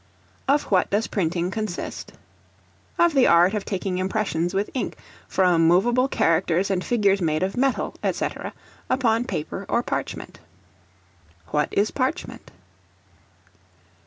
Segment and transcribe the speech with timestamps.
[0.47, 2.13] Of what does Printing consist?
[2.97, 7.55] Of the art of taking impressions with ink, from movable characters and figures made of
[7.55, 8.27] metal, &c.,
[8.89, 10.39] upon paper or parchment.
[11.49, 12.49] What is Parchment?